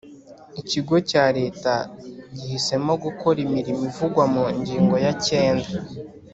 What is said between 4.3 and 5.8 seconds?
mu ngingo ya cyenda